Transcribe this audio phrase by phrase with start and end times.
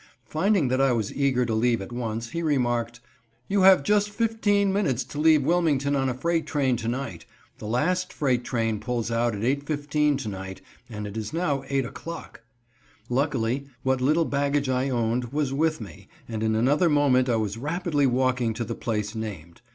[0.25, 3.01] Finding that I was eager to leave at once, he remarked:
[3.47, 7.27] "You have just about fifteen minutes to leave Wilmington on a freight train to night.
[7.59, 11.85] The last freight train pulls out at 8:15 to night, and it is now 8
[11.85, 12.41] o'clock."
[13.09, 17.59] Luckily what little baggage I owned was with me, and in another moment I was
[17.59, 19.61] rapidly walking to the place named.